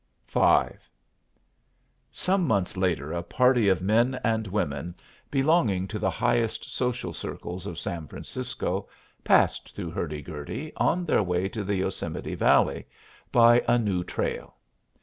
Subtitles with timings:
[0.27, 0.41] V
[2.11, 4.95] Some months later a party of men and women
[5.29, 8.89] belonging to the highest social circles of San Francisco
[9.23, 12.87] passed through Hurdy Gurdy on their way to the Yosemite Valley
[13.31, 14.55] by a new trail.